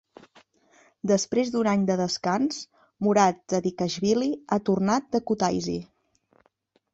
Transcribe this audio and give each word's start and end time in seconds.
Després 1.09 1.51
d'un 1.55 1.69
any 1.71 1.83
de 1.89 1.97
descans, 2.01 2.57
Murad 3.09 3.43
Zadikashvili 3.55 4.31
ha 4.49 4.59
tornat 4.71 5.07
de 5.17 5.23
Kutaisi. 5.29 5.79